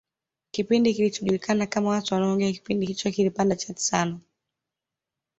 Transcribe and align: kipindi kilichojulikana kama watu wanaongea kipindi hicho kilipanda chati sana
kipindi 0.51 0.93
kilichojulikana 0.93 1.65
kama 1.67 1.89
watu 1.89 2.13
wanaongea 2.13 2.51
kipindi 2.51 2.85
hicho 2.85 3.11
kilipanda 3.11 3.55
chati 3.55 3.83
sana 3.83 4.19